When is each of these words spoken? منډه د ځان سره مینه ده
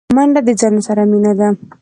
منډه 0.15 0.41
د 0.47 0.49
ځان 0.61 0.75
سره 0.87 1.03
مینه 1.11 1.33
ده 1.39 1.49